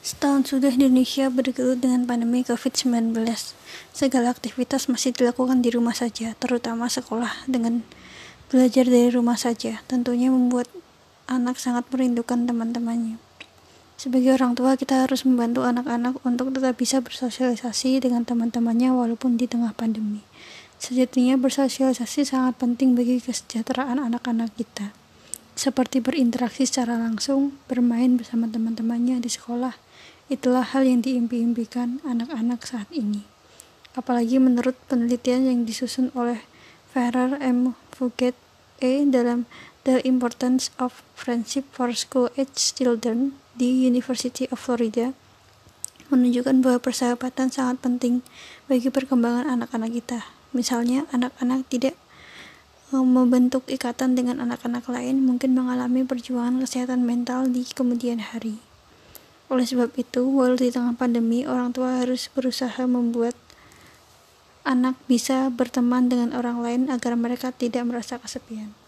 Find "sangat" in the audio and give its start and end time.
11.60-11.84, 22.24-22.56, 47.50-47.82